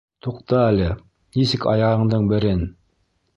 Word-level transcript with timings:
Туҡта 0.27 0.61
әле, 0.69 0.87
нисек 1.41 1.67
аяғыңдың 1.75 2.27
берен... 2.33 2.67